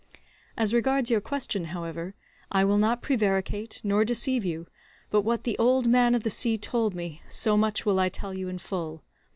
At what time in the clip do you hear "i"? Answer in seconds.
2.51-2.65, 7.99-8.09